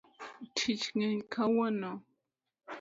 [0.55, 1.91] Tich ng'eny kawuono